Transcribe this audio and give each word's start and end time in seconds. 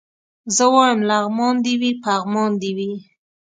زه 0.55 0.65
وايم 0.73 0.99
لغمان 1.09 1.55
دي 1.65 1.73
وي 1.81 1.91
پغمان 2.03 2.51
دي 2.61 2.71
وي 2.77 2.91